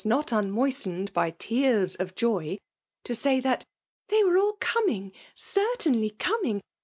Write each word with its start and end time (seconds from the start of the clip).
35 0.01 0.09
not 0.09 0.31
unmoistened 0.33 1.13
by 1.13 1.29
tears 1.29 1.93
of 1.93 2.15
j6y,— 2.15 2.57
to 3.03 3.13
9i^y 3.13 3.43
that 3.43 3.63
''They 4.09 4.23
weie 4.23 4.41
all 4.41 4.53
coming! 4.53 5.11
Gertainly 5.37 6.09
coming! 6.17 6.59